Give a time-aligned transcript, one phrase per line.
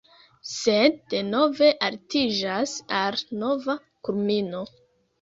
[0.51, 4.69] Sed denove altiĝas al nova kulmino.